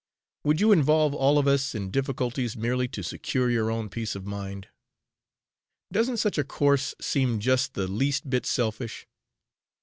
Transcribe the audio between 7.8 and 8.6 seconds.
least bit